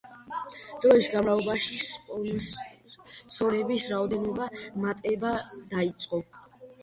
დროის 0.83 1.07
განმავლობაში, 1.15 1.75
სპონსორების 1.89 3.85
რაოდენობამ 3.93 4.57
მატება 4.87 5.35
დაიწყო. 5.77 6.23